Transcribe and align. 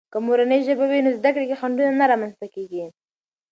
که 0.11 0.17
مورنۍ 0.25 0.59
ژبه 0.67 0.85
وي، 0.91 0.99
نو 1.05 1.11
زده 1.19 1.29
کړې 1.35 1.45
کې 1.49 1.59
خنډونه 1.61 1.91
نه 2.01 2.05
رامنځته 2.11 2.45
کېږي. 2.53 2.83